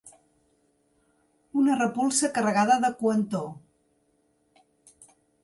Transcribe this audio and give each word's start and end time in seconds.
Una 1.63 1.75
repulsa 1.81 2.31
carregada 2.39 2.79
de 2.87 2.91
coentor. 3.03 3.47